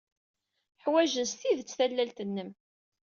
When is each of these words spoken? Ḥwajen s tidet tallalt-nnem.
Ḥwajen 0.83 1.25
s 1.31 1.33
tidet 1.39 1.73
tallalt-nnem. 1.77 2.51